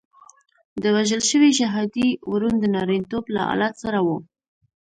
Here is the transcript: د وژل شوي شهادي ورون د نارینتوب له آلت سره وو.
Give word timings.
د 0.81 0.83
وژل 0.95 1.21
شوي 1.29 1.51
شهادي 1.59 2.09
ورون 2.31 2.55
د 2.59 2.65
نارینتوب 2.75 3.23
له 3.35 3.41
آلت 3.53 3.73
سره 3.83 3.99
وو. 4.05 4.17